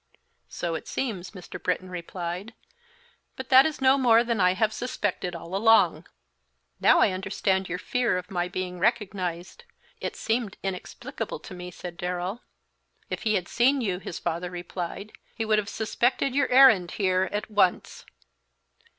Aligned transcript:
"So 0.49 0.73
it 0.73 0.87
seems," 0.87 1.29
Mr. 1.29 1.61
Britton 1.61 1.91
replied; 1.91 2.55
"but 3.35 3.49
that 3.49 3.67
is 3.67 3.79
no 3.81 3.99
more 3.99 4.23
than 4.23 4.41
I 4.41 4.53
have 4.55 4.73
suspected 4.73 5.35
all 5.35 5.55
along." 5.55 6.07
"Now 6.79 7.01
I 7.01 7.11
understand 7.11 7.69
your 7.69 7.77
fear 7.77 8.17
of 8.17 8.31
my 8.31 8.47
being 8.47 8.79
recognized; 8.79 9.63
it 9.99 10.15
seemed 10.15 10.57
inexplicable 10.63 11.37
to 11.41 11.53
me," 11.53 11.69
said 11.69 11.97
Darrell. 11.97 12.41
"If 13.11 13.21
he 13.29 13.35
had 13.35 13.47
seen 13.47 13.79
you," 13.79 13.99
his 13.99 14.17
father 14.17 14.49
replied, 14.49 15.11
"he 15.35 15.45
would 15.45 15.59
have 15.59 15.69
suspected 15.69 16.33
your 16.33 16.49
errand 16.49 16.93
here 16.97 17.29
at 17.31 17.51
once." 17.51 18.03